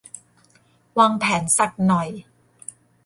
[0.99, 2.09] วางแผนสักหน่อย